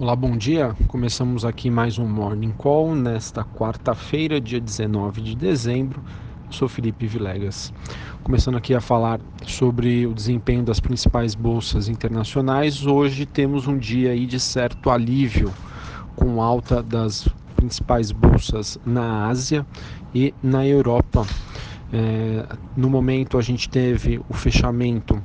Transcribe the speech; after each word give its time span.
Olá, 0.00 0.16
bom 0.16 0.34
dia. 0.34 0.74
Começamos 0.88 1.44
aqui 1.44 1.68
mais 1.68 1.98
um 1.98 2.08
Morning 2.08 2.52
Call 2.52 2.94
nesta 2.94 3.44
quarta-feira, 3.44 4.40
dia 4.40 4.58
19 4.58 5.20
de 5.20 5.36
dezembro. 5.36 6.02
Eu 6.46 6.52
sou 6.54 6.70
Felipe 6.70 7.06
Vilegas. 7.06 7.70
Começando 8.22 8.56
aqui 8.56 8.74
a 8.74 8.80
falar 8.80 9.20
sobre 9.46 10.06
o 10.06 10.14
desempenho 10.14 10.62
das 10.62 10.80
principais 10.80 11.34
bolsas 11.34 11.86
internacionais. 11.86 12.86
Hoje 12.86 13.26
temos 13.26 13.66
um 13.66 13.76
dia 13.76 14.12
aí 14.12 14.24
de 14.24 14.40
certo 14.40 14.88
alívio 14.88 15.52
com 16.16 16.40
alta 16.40 16.82
das 16.82 17.28
principais 17.54 18.10
bolsas 18.10 18.78
na 18.86 19.26
Ásia 19.26 19.66
e 20.14 20.32
na 20.42 20.66
Europa. 20.66 21.26
É, 21.92 22.46
no 22.74 22.88
momento 22.88 23.36
a 23.36 23.42
gente 23.42 23.68
teve 23.68 24.18
o 24.30 24.32
fechamento 24.32 25.22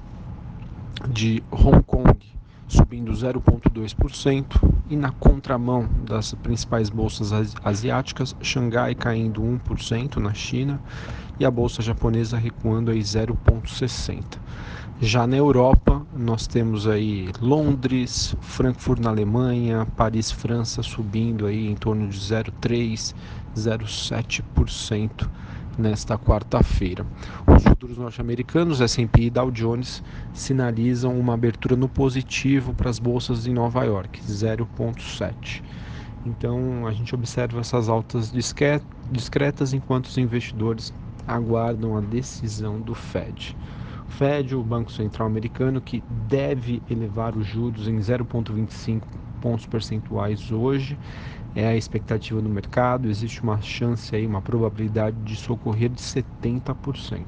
de 1.08 1.42
Hong 1.50 1.82
Kong 1.82 2.36
subindo 2.68 3.12
0,2%, 3.12 4.46
e 4.90 4.96
na 4.96 5.12
contramão 5.12 5.88
das 6.06 6.34
principais 6.34 6.90
bolsas 6.90 7.32
asiáticas, 7.64 8.36
Xangai 8.42 8.96
caindo 8.96 9.42
1% 9.42 10.18
na 10.18 10.34
China 10.34 10.80
e 11.40 11.46
a 11.46 11.52
bolsa 11.52 11.82
japonesa 11.82 12.38
recuando 12.38 12.92
aí 12.92 13.00
0,60%. 13.00 14.40
Já 15.02 15.28
na 15.28 15.36
Europa, 15.36 16.02
nós 16.16 16.48
temos 16.48 16.88
aí 16.88 17.30
Londres, 17.42 18.34
Frankfurt 18.40 19.02
na 19.02 19.10
Alemanha, 19.10 19.86
Paris, 19.98 20.32
França 20.32 20.82
subindo 20.82 21.46
aí 21.46 21.68
em 21.68 21.76
torno 21.76 22.08
de 22.08 22.18
0,3, 22.18 23.14
0,7% 23.58 25.28
nesta 25.78 26.18
quarta-feira. 26.18 27.06
Os 27.48 27.64
futuros 27.64 27.98
norte-americanos, 27.98 28.82
S&P 28.82 29.24
e 29.24 29.30
Dow 29.30 29.52
Jones, 29.52 30.04
sinalizam 30.34 31.18
uma 31.20 31.34
abertura 31.34 31.76
no 31.76 31.88
positivo 31.88 32.74
para 32.74 32.90
as 32.90 33.00
bolsas 33.00 33.46
em 33.48 33.54
Nova 33.54 33.84
York, 33.84 34.22
0,7. 34.22 35.64
Então 36.26 36.88
a 36.88 36.92
gente 36.92 37.14
observa 37.14 37.60
essas 37.60 37.88
altas 37.88 38.32
discretas 38.32 39.74
enquanto 39.74 40.06
os 40.06 40.18
investidores 40.18 40.94
aguardam 41.28 41.96
a 41.96 42.02
decisão 42.02 42.80
do 42.80 42.96
Fed. 42.96 43.56
O 44.08 44.12
Fed, 44.12 44.56
o 44.56 44.64
Banco 44.64 44.92
Central 44.92 45.28
Americano, 45.28 45.82
que 45.82 46.04
deve 46.28 46.82
elevar 46.90 47.36
os 47.36 47.46
juros 47.46 47.88
em 47.88 47.98
0,25 47.98 49.02
pontos 49.42 49.66
percentuais 49.66 50.52
hoje, 50.52 50.98
é 51.56 51.66
a 51.68 51.76
expectativa 51.76 52.42
do 52.42 52.50
mercado, 52.50 53.10
existe 53.10 53.42
uma 53.42 53.62
chance 53.62 54.14
aí, 54.16 54.28
uma 54.28 54.42
probabilidade 54.42 55.16
de 55.24 55.36
socorrer 55.36 55.90
de 55.90 56.02
70%, 56.02 57.24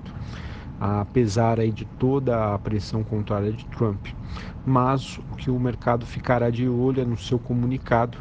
apesar 0.79 1.59
aí 1.59 1.71
de 1.71 1.85
toda 1.85 2.53
a 2.53 2.59
pressão 2.59 3.03
contrária 3.03 3.53
de 3.53 3.65
Trump. 3.67 4.07
Mas 4.65 5.17
o 5.31 5.35
que 5.37 5.49
o 5.49 5.57
mercado 5.57 6.05
ficará 6.05 6.49
de 6.49 6.67
olho 6.67 7.01
é 7.01 7.05
no 7.05 7.17
seu 7.17 7.39
comunicado 7.39 8.17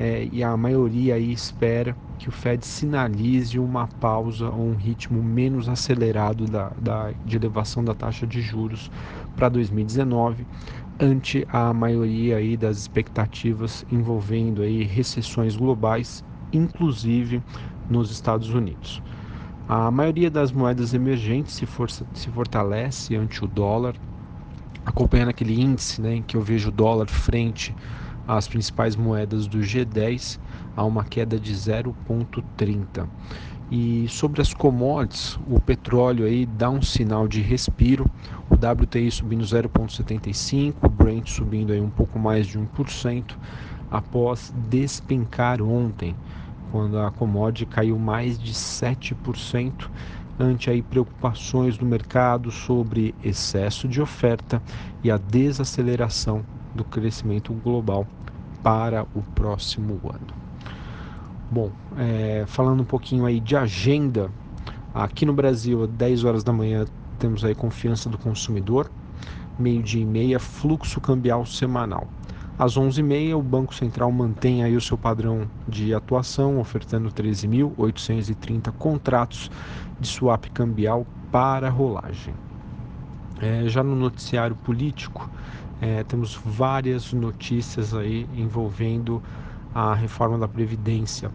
é, 0.00 0.26
e 0.32 0.42
a 0.42 0.56
maioria 0.56 1.16
aí 1.16 1.30
espera 1.30 1.94
que 2.18 2.28
o 2.28 2.32
Fed 2.32 2.64
sinalize 2.64 3.58
uma 3.58 3.86
pausa 3.86 4.48
ou 4.48 4.68
um 4.68 4.74
ritmo 4.74 5.22
menos 5.22 5.68
acelerado 5.68 6.46
da, 6.46 6.70
da, 6.80 7.12
de 7.26 7.36
elevação 7.36 7.84
da 7.84 7.94
taxa 7.94 8.26
de 8.26 8.40
juros 8.40 8.90
para 9.36 9.48
2019, 9.48 10.46
ante 11.02 11.44
a 11.50 11.74
maioria 11.74 12.36
aí 12.36 12.56
das 12.56 12.78
expectativas 12.78 13.84
envolvendo 13.90 14.62
aí 14.62 14.84
recessões 14.84 15.56
globais, 15.56 16.24
inclusive 16.52 17.42
nos 17.90 18.12
Estados 18.12 18.50
Unidos. 18.50 19.02
A 19.68 19.90
maioria 19.90 20.30
das 20.30 20.52
moedas 20.52 20.94
emergentes 20.94 21.54
se, 21.54 21.66
for, 21.66 21.90
se 21.90 22.28
fortalece 22.32 23.16
ante 23.16 23.44
o 23.44 23.48
dólar, 23.48 23.96
acompanhando 24.86 25.30
aquele 25.30 25.60
índice 25.60 26.00
né, 26.00 26.16
em 26.16 26.22
que 26.22 26.36
eu 26.36 26.40
vejo 26.40 26.68
o 26.68 26.72
dólar 26.72 27.08
frente 27.08 27.74
às 28.26 28.46
principais 28.46 28.94
moedas 28.94 29.48
do 29.48 29.58
G10, 29.58 30.38
há 30.76 30.84
uma 30.84 31.02
queda 31.02 31.38
de 31.38 31.52
0,30. 31.52 33.08
E 33.74 34.06
sobre 34.08 34.42
as 34.42 34.52
commodities, 34.52 35.38
o 35.48 35.58
petróleo 35.58 36.26
aí 36.26 36.44
dá 36.44 36.68
um 36.68 36.82
sinal 36.82 37.26
de 37.26 37.40
respiro, 37.40 38.04
WTI 38.62 39.10
subindo 39.10 39.44
0,75, 39.44 40.74
o 40.82 40.88
Brent 40.88 41.28
subindo 41.28 41.72
aí 41.72 41.80
um 41.80 41.90
pouco 41.90 42.18
mais 42.18 42.46
de 42.46 42.58
1%, 42.58 43.36
após 43.90 44.52
despencar 44.70 45.60
ontem, 45.60 46.14
quando 46.70 46.98
a 46.98 47.10
commodity 47.10 47.66
caiu 47.66 47.98
mais 47.98 48.38
de 48.38 48.52
7%, 48.52 49.90
ante 50.38 50.70
aí 50.70 50.80
preocupações 50.80 51.76
do 51.76 51.84
mercado 51.84 52.50
sobre 52.50 53.14
excesso 53.22 53.86
de 53.86 54.00
oferta 54.00 54.62
e 55.04 55.10
a 55.10 55.16
desaceleração 55.16 56.44
do 56.74 56.84
crescimento 56.84 57.52
global 57.52 58.06
para 58.62 59.02
o 59.14 59.22
próximo 59.34 60.00
ano. 60.04 60.42
Bom, 61.50 61.70
é, 61.98 62.44
falando 62.46 62.80
um 62.80 62.86
pouquinho 62.86 63.26
aí 63.26 63.38
de 63.38 63.54
agenda, 63.54 64.30
aqui 64.94 65.24
no 65.24 65.32
Brasil, 65.32 65.82
às 65.82 65.88
10 65.90 66.24
horas 66.24 66.44
da 66.44 66.52
manhã, 66.52 66.84
temos 67.18 67.44
aí 67.44 67.54
confiança 67.54 68.08
do 68.08 68.18
consumidor, 68.18 68.90
meio-dia 69.58 70.02
e 70.02 70.06
meia, 70.06 70.38
fluxo 70.38 71.00
cambial 71.00 71.46
semanal. 71.46 72.08
Às 72.58 72.76
11h30, 72.76 73.34
o 73.36 73.42
Banco 73.42 73.74
Central 73.74 74.12
mantém 74.12 74.62
aí 74.62 74.76
o 74.76 74.80
seu 74.80 74.98
padrão 74.98 75.48
de 75.66 75.94
atuação, 75.94 76.58
ofertando 76.60 77.10
13.830 77.10 78.72
contratos 78.72 79.50
de 79.98 80.06
swap 80.06 80.46
cambial 80.50 81.06
para 81.30 81.70
rolagem. 81.70 82.34
É, 83.40 83.66
já 83.68 83.82
no 83.82 83.96
noticiário 83.96 84.54
político, 84.54 85.28
é, 85.80 86.04
temos 86.04 86.38
várias 86.44 87.12
notícias 87.12 87.94
aí 87.94 88.28
envolvendo 88.36 89.20
a 89.74 89.94
reforma 89.94 90.38
da 90.38 90.48
Previdência. 90.48 91.30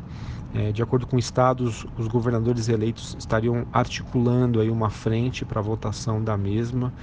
É, 0.53 0.72
de 0.72 0.81
acordo 0.81 1.06
com 1.06 1.20
estados, 1.20 1.86
os 1.98 2.08
governadores 2.08 2.70
eleitos 2.70 3.16
estariam 3.20 3.68
articulando 3.72 4.62
aí 4.62 4.70
uma 4.70 4.90
frente 4.90 5.44
para 5.44 5.59
a 5.59 5.64
votação 5.64 6.24
da 6.24 6.38
mesma 6.38 6.94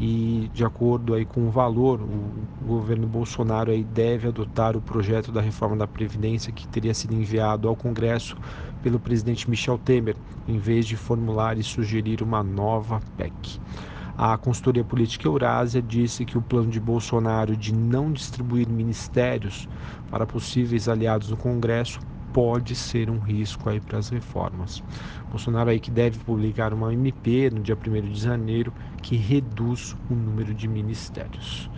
e 0.00 0.50
de 0.52 0.64
acordo 0.64 1.14
aí 1.14 1.24
com 1.24 1.46
o 1.46 1.50
valor, 1.50 2.00
o 2.02 2.64
governo 2.66 3.06
Bolsonaro 3.06 3.70
aí 3.70 3.84
deve 3.84 4.28
adotar 4.28 4.76
o 4.76 4.82
projeto 4.82 5.30
da 5.30 5.40
reforma 5.40 5.76
da 5.76 5.86
Previdência 5.86 6.52
que 6.52 6.66
teria 6.66 6.92
sido 6.92 7.14
enviado 7.14 7.68
ao 7.68 7.76
Congresso 7.76 8.36
pelo 8.82 8.98
presidente 8.98 9.48
Michel 9.48 9.78
Temer, 9.78 10.16
em 10.46 10.58
vez 10.58 10.86
de 10.86 10.96
formular 10.96 11.56
e 11.56 11.62
sugerir 11.62 12.20
uma 12.20 12.42
nova 12.42 13.00
PEC. 13.16 13.60
A 14.20 14.36
consultoria 14.36 14.82
política 14.82 15.28
Eurásia 15.28 15.80
disse 15.80 16.24
que 16.24 16.36
o 16.36 16.42
plano 16.42 16.68
de 16.68 16.80
Bolsonaro 16.80 17.56
de 17.56 17.72
não 17.72 18.10
distribuir 18.10 18.68
ministérios 18.68 19.68
para 20.10 20.26
possíveis 20.26 20.88
aliados 20.88 21.30
no 21.30 21.36
Congresso 21.36 22.00
pode 22.32 22.74
ser 22.74 23.08
um 23.10 23.20
risco 23.20 23.70
aí 23.70 23.80
para 23.80 23.96
as 23.96 24.08
reformas. 24.08 24.82
Bolsonaro 25.30 25.70
aí 25.70 25.78
que 25.78 25.92
deve 25.92 26.18
publicar 26.18 26.74
uma 26.74 26.92
MP 26.92 27.48
no 27.48 27.60
dia 27.60 27.76
1 27.76 28.12
de 28.12 28.20
janeiro 28.20 28.74
que 29.00 29.14
reduz 29.14 29.94
o 30.10 30.14
número 30.16 30.52
de 30.52 30.66
ministérios. 30.66 31.70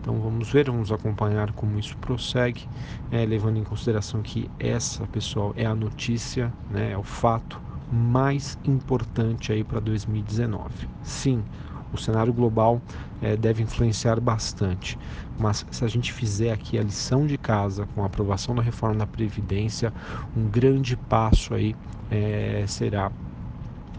Então 0.00 0.20
vamos 0.20 0.52
ver, 0.52 0.70
vamos 0.70 0.92
acompanhar 0.92 1.50
como 1.50 1.80
isso 1.80 1.96
prossegue, 1.96 2.62
é, 3.10 3.26
levando 3.26 3.56
em 3.56 3.64
consideração 3.64 4.22
que 4.22 4.48
essa, 4.56 5.04
pessoal, 5.08 5.52
é 5.56 5.66
a 5.66 5.74
notícia, 5.74 6.54
né, 6.70 6.92
é 6.92 6.96
o 6.96 7.02
fato 7.02 7.60
mais 7.92 8.58
importante 8.64 9.52
aí 9.52 9.62
para 9.62 9.78
2019. 9.78 10.88
Sim, 11.02 11.44
o 11.92 11.98
cenário 11.98 12.32
global 12.32 12.80
é, 13.20 13.36
deve 13.36 13.62
influenciar 13.62 14.18
bastante. 14.20 14.98
Mas 15.38 15.64
se 15.70 15.84
a 15.84 15.88
gente 15.88 16.12
fizer 16.12 16.52
aqui 16.52 16.78
a 16.78 16.82
lição 16.82 17.26
de 17.26 17.38
casa 17.38 17.86
com 17.94 18.02
a 18.02 18.06
aprovação 18.06 18.54
da 18.54 18.62
reforma 18.62 18.96
da 18.96 19.06
Previdência, 19.06 19.92
um 20.36 20.48
grande 20.48 20.96
passo 20.96 21.54
aí 21.54 21.74
é, 22.10 22.64
será 22.66 23.10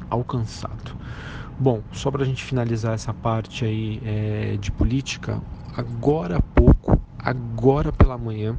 alcançado. 0.10 0.96
Bom, 1.60 1.82
só 1.92 2.10
para 2.10 2.24
a 2.24 2.26
gente 2.26 2.44
finalizar 2.44 2.94
essa 2.94 3.14
parte 3.14 3.64
aí 3.64 4.02
é, 4.04 4.58
de 4.60 4.72
política, 4.72 5.42
agora 5.76 6.38
há 6.38 6.42
pouco, 6.42 7.00
agora 7.20 7.92
pela 7.92 8.18
manhã, 8.18 8.58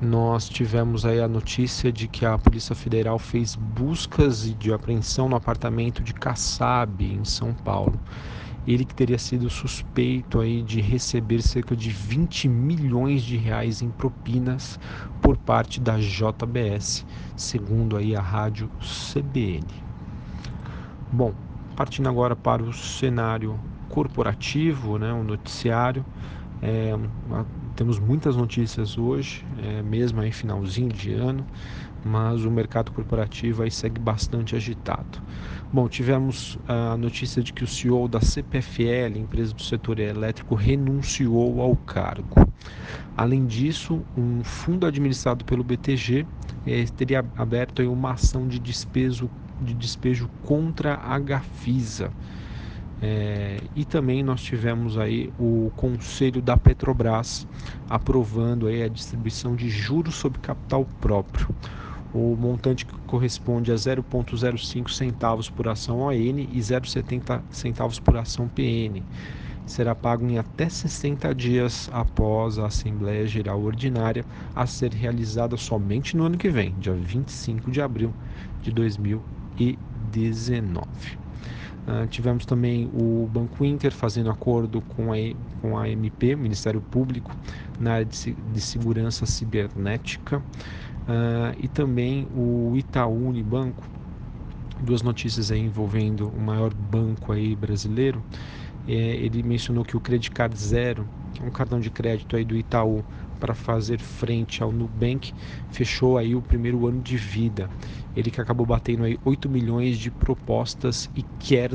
nós 0.00 0.48
tivemos 0.48 1.06
aí 1.06 1.20
a 1.20 1.28
notícia 1.28 1.92
de 1.92 2.08
que 2.08 2.26
a 2.26 2.36
Polícia 2.36 2.74
Federal 2.74 3.18
fez 3.20 3.54
buscas 3.54 4.52
de 4.58 4.72
apreensão 4.72 5.28
no 5.28 5.36
apartamento 5.36 6.02
de 6.02 6.12
Kassab, 6.12 7.04
em 7.04 7.24
São 7.24 7.54
Paulo 7.54 7.98
ele 8.66 8.84
que 8.84 8.94
teria 8.94 9.18
sido 9.18 9.50
suspeito 9.50 10.40
aí 10.40 10.62
de 10.62 10.80
receber 10.80 11.42
cerca 11.42 11.74
de 11.76 11.90
20 11.90 12.48
milhões 12.48 13.22
de 13.22 13.36
reais 13.36 13.82
em 13.82 13.90
propinas 13.90 14.78
por 15.20 15.36
parte 15.36 15.80
da 15.80 15.98
JBS, 15.98 17.04
segundo 17.36 17.96
aí 17.96 18.14
a 18.14 18.20
rádio 18.20 18.70
CBN. 18.80 19.66
Bom, 21.10 21.34
partindo 21.76 22.08
agora 22.08 22.34
para 22.36 22.62
o 22.62 22.72
cenário 22.72 23.58
corporativo, 23.88 24.98
né, 24.98 25.12
o 25.12 25.22
noticiário, 25.24 26.04
É, 26.64 26.94
temos 27.74 27.98
muitas 27.98 28.36
notícias 28.36 28.96
hoje, 28.96 29.44
é, 29.58 29.82
mesmo 29.82 30.20
aí 30.20 30.30
finalzinho 30.30 30.92
de 30.92 31.12
ano, 31.12 31.44
mas 32.04 32.44
o 32.44 32.50
mercado 32.50 32.92
corporativo 32.92 33.62
aí 33.62 33.70
segue 33.70 34.00
bastante 34.00 34.56
agitado. 34.56 35.20
Bom, 35.72 35.88
tivemos 35.88 36.58
a 36.68 36.96
notícia 36.96 37.42
de 37.42 37.52
que 37.52 37.64
o 37.64 37.66
CEO 37.66 38.08
da 38.08 38.20
CPFL, 38.20 39.16
empresa 39.16 39.54
do 39.54 39.62
setor 39.62 39.98
elétrico, 39.98 40.54
renunciou 40.54 41.60
ao 41.60 41.76
cargo. 41.76 42.46
Além 43.16 43.46
disso, 43.46 44.02
um 44.16 44.42
fundo 44.44 44.86
administrado 44.86 45.44
pelo 45.44 45.64
BTG 45.64 46.26
eh, 46.66 46.84
teria 46.96 47.24
aberto 47.36 47.80
aí 47.80 47.88
uma 47.88 48.12
ação 48.12 48.46
de 48.46 48.58
despejo, 48.58 49.30
de 49.60 49.74
despejo 49.74 50.28
contra 50.42 50.94
a 50.94 51.18
Gafisa. 51.18 52.10
É, 53.04 53.56
e 53.74 53.84
também 53.84 54.22
nós 54.22 54.40
tivemos 54.40 54.96
aí 54.96 55.32
o 55.36 55.72
conselho 55.74 56.40
da 56.40 56.56
Petrobras 56.56 57.48
aprovando 57.90 58.68
aí 58.68 58.80
a 58.80 58.88
distribuição 58.88 59.56
de 59.56 59.68
juros 59.68 60.14
sobre 60.14 60.38
capital 60.38 60.86
próprio. 61.00 61.48
O 62.14 62.36
montante 62.36 62.84
corresponde 63.06 63.72
a 63.72 63.74
0,05 63.74 64.90
centavos 64.90 65.48
por 65.48 65.66
ação 65.66 66.00
ON 66.00 66.12
e 66.12 66.58
0,70 66.58 67.40
centavos 67.50 67.98
por 67.98 68.18
ação 68.18 68.46
PN. 68.48 69.02
Será 69.64 69.94
pago 69.94 70.26
em 70.26 70.36
até 70.36 70.68
60 70.68 71.34
dias 71.34 71.88
após 71.92 72.58
a 72.58 72.66
Assembleia 72.66 73.26
Geral 73.26 73.62
Ordinária 73.62 74.26
a 74.54 74.66
ser 74.66 74.92
realizada 74.92 75.56
somente 75.56 76.14
no 76.16 76.24
ano 76.24 76.36
que 76.36 76.50
vem, 76.50 76.74
dia 76.78 76.92
25 76.92 77.70
de 77.70 77.80
abril 77.80 78.12
de 78.60 78.70
2019. 78.72 81.22
Uh, 81.82 82.06
tivemos 82.08 82.46
também 82.46 82.88
o 82.94 83.28
Banco 83.32 83.64
Inter 83.64 83.90
fazendo 83.90 84.30
acordo 84.30 84.80
com 84.82 85.12
a, 85.12 85.16
com 85.60 85.76
a 85.76 85.88
MP, 85.88 86.36
Ministério 86.36 86.80
Público, 86.80 87.34
na 87.80 87.94
área 87.94 88.04
de, 88.04 88.34
de 88.34 88.60
segurança 88.60 89.26
cibernética, 89.26 90.40
uh, 91.08 91.56
e 91.58 91.68
também 91.68 92.26
o 92.34 92.72
Itaú 92.76 93.28
Unibanco, 93.28 93.82
duas 94.80 95.02
notícias 95.02 95.50
aí 95.50 95.60
envolvendo 95.60 96.28
o 96.28 96.40
maior 96.40 96.72
banco 96.74 97.32
aí 97.32 97.54
brasileiro. 97.54 98.22
É, 98.86 98.92
ele 98.92 99.42
mencionou 99.42 99.84
que 99.84 99.96
o 99.96 100.00
Credit 100.00 100.30
Card 100.32 100.58
Zero, 100.58 101.06
um 101.40 101.50
cartão 101.50 101.78
de 101.78 101.88
crédito 101.88 102.34
aí 102.34 102.44
do 102.44 102.56
Itaú, 102.56 103.04
para 103.42 103.54
fazer 103.54 103.98
frente 103.98 104.62
ao 104.62 104.70
Nubank, 104.70 105.34
fechou 105.72 106.16
aí 106.16 106.32
o 106.32 106.40
primeiro 106.40 106.86
ano 106.86 107.00
de 107.00 107.16
vida. 107.16 107.68
Ele 108.14 108.30
que 108.30 108.40
acabou 108.40 108.64
batendo 108.64 109.02
aí 109.02 109.18
8 109.24 109.48
milhões 109.48 109.98
de 109.98 110.12
propostas 110.12 111.10
e 111.16 111.24
quer 111.40 111.70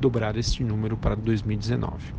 dobrar 0.00 0.36
este 0.36 0.64
número 0.64 0.96
para 0.96 1.14
2019. 1.14 2.12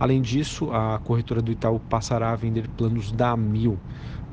Além 0.00 0.20
disso, 0.20 0.72
a 0.72 0.98
corretora 0.98 1.40
do 1.40 1.52
Itaú 1.52 1.78
passará 1.78 2.32
a 2.32 2.36
vender 2.36 2.66
planos 2.70 3.12
da 3.12 3.36
Mil. 3.36 3.78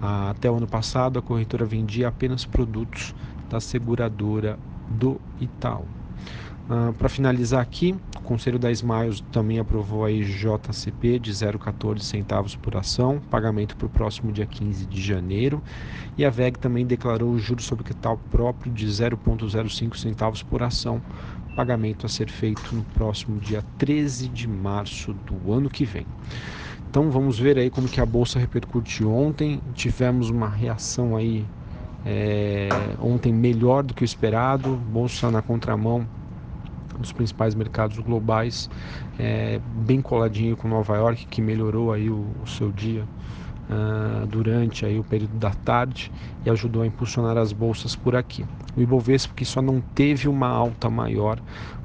Até 0.01 0.49
o 0.49 0.55
ano 0.55 0.67
passado, 0.67 1.17
a 1.17 1.21
corretora 1.21 1.65
vendia 1.65 2.07
apenas 2.07 2.45
produtos 2.45 3.15
da 3.49 3.59
seguradora 3.59 4.59
do 4.89 5.19
Itaú. 5.39 5.85
Uh, 6.69 6.91
Para 6.93 7.07
finalizar 7.07 7.61
aqui, 7.61 7.95
o 8.17 8.21
Conselho 8.23 8.59
da 8.59 8.69
Smiles 8.69 9.21
também 9.31 9.57
aprovou 9.57 10.03
a 10.03 10.11
JCP 10.11 11.17
de 11.17 11.31
0,14 11.31 12.01
centavos 12.01 12.55
por 12.57 12.75
ação, 12.75 13.21
pagamento 13.31 13.77
para 13.77 13.85
o 13.85 13.89
próximo 13.89 14.33
dia 14.33 14.45
15 14.45 14.85
de 14.85 15.01
janeiro. 15.01 15.63
E 16.17 16.25
a 16.25 16.29
VEG 16.29 16.59
também 16.59 16.85
declarou 16.85 17.31
o 17.31 17.39
juros 17.39 17.65
sobre 17.65 17.85
capital 17.85 18.17
próprio 18.29 18.71
de 18.71 18.85
0,05 18.85 19.95
centavos 19.95 20.43
por 20.43 20.61
ação, 20.61 21.01
pagamento 21.55 22.05
a 22.05 22.09
ser 22.09 22.29
feito 22.29 22.75
no 22.75 22.83
próximo 22.83 23.39
dia 23.39 23.63
13 23.77 24.27
de 24.27 24.47
março 24.47 25.13
do 25.13 25.53
ano 25.53 25.69
que 25.69 25.85
vem. 25.85 26.05
Então 26.89 27.11
vamos 27.11 27.37
ver 27.37 27.57
aí 27.57 27.69
como 27.69 27.87
que 27.87 28.01
a 28.01 28.05
bolsa 28.05 28.39
repercute 28.39 29.03
ontem. 29.03 29.61
Tivemos 29.73 30.29
uma 30.29 30.47
reação 30.47 31.15
aí 31.15 31.45
é, 32.05 32.69
ontem 33.01 33.33
melhor 33.33 33.83
do 33.83 33.93
que 33.93 34.03
o 34.03 34.05
esperado, 34.05 34.75
bolsa 34.75 35.29
na 35.29 35.41
contramão 35.41 36.07
dos 36.97 37.11
principais 37.11 37.53
mercados 37.53 37.99
globais, 37.99 38.69
é, 39.19 39.59
bem 39.85 40.01
coladinho 40.01 40.57
com 40.57 40.67
Nova 40.67 40.95
York, 40.95 41.27
que 41.27 41.41
melhorou 41.41 41.93
aí 41.93 42.09
o, 42.09 42.25
o 42.43 42.47
seu 42.47 42.71
dia 42.71 43.03
uh, 43.69 44.25
durante 44.27 44.85
aí 44.85 44.97
o 44.97 45.03
período 45.03 45.37
da 45.37 45.51
tarde 45.51 46.11
e 46.45 46.49
ajudou 46.49 46.81
a 46.81 46.87
impulsionar 46.87 47.37
as 47.37 47.51
bolsas 47.51 47.95
por 47.95 48.15
aqui. 48.15 48.45
O 48.75 48.81
Ibovespa 48.81 49.33
que 49.35 49.45
só 49.45 49.61
não 49.61 49.81
teve 49.81 50.27
uma 50.27 50.47
alta 50.47 50.89
maior 50.89 51.39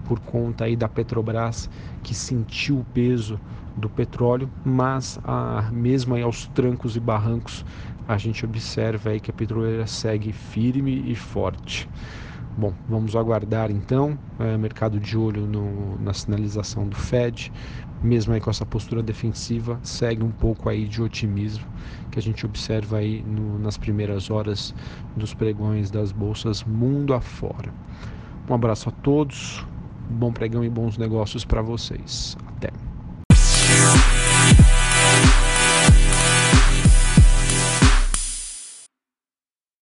por 0.05 0.19
conta 0.21 0.65
aí 0.65 0.77
da 0.77 0.89
Petrobras 0.89 1.69
que 2.03 2.15
sentiu 2.15 2.79
o 2.79 2.87
peso 2.93 3.39
do 3.77 3.89
petróleo, 3.89 4.51
mas 4.65 5.19
a, 5.25 5.69
mesmo 5.73 6.15
aí 6.15 6.23
aos 6.23 6.47
trancos 6.49 6.97
e 6.97 7.01
barrancos 7.01 7.65
a 8.07 8.19
gente 8.19 8.45
observa 8.45 9.11
aí 9.11 9.21
que 9.21 9.31
a 9.31 9.35
petroleira 9.35 9.87
segue 9.87 10.33
firme 10.33 11.11
e 11.11 11.15
forte. 11.15 11.89
Bom, 12.57 12.75
vamos 12.87 13.17
aguardar 13.17 13.71
então, 13.71 14.19
é, 14.39 14.59
mercado 14.59 15.01
de 15.01 15.17
olho 15.17 15.47
no, 15.47 15.99
na 15.99 16.13
sinalização 16.13 16.87
do 16.87 16.95
Fed, 16.95 17.51
mesmo 18.03 18.35
aí 18.35 18.41
com 18.41 18.51
essa 18.51 18.67
postura 18.67 19.03
defensiva, 19.03 19.81
segue 19.83 20.23
um 20.23 20.31
pouco 20.31 20.69
aí 20.69 20.87
de 20.87 21.01
otimismo 21.01 21.65
que 22.11 22.19
a 22.19 22.23
gente 22.23 22.45
observa 22.45 22.99
aí 22.99 23.23
no, 23.23 23.59
nas 23.59 23.79
primeiras 23.79 24.31
horas 24.31 24.75
dos 25.17 25.33
pregões 25.33 25.91
das 25.91 26.13
bolsas 26.13 26.63
mundo 26.63 27.15
afora. 27.15 27.73
Um 28.49 28.55
abraço 28.55 28.91
a 28.91 28.93
todos, 28.93 29.67
bom 30.11 30.31
pregão 30.31 30.63
e 30.63 30.69
bons 30.69 30.99
negócios 30.99 31.47
para 31.47 31.63
vocês. 31.63 32.37